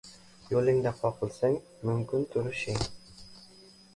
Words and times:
Yo‘lingda 0.53 0.93
qoqilsang, 1.01 1.59
mumkin 1.89 2.25
turishing 2.37 2.81